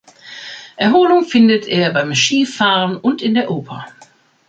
Erholung 0.77 1.25
findet 1.25 1.67
er 1.67 1.91
beim 1.93 2.15
Skifahren 2.15 2.97
und 2.97 3.21
in 3.21 3.35
der 3.35 3.51
Oper. 3.51 3.85